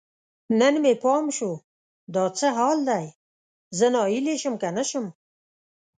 نن 0.59 0.73
مې 0.83 0.93
پام 1.03 1.25
شو، 1.37 1.51
دا 2.13 2.23
څه 2.37 2.47
حال 2.57 2.79
دی؟ 2.89 3.05
زه 3.77 3.85
ناهیلی 3.95 4.35
شم 4.41 4.55
که 4.61 4.69
نه 4.77 4.83
شم 4.89 5.05